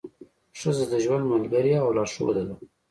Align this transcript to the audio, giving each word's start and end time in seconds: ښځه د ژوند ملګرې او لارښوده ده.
ښځه 0.59 0.83
د 0.91 0.93
ژوند 1.03 1.25
ملګرې 1.33 1.73
او 1.81 1.87
لارښوده 1.97 2.43
ده. 2.47 2.55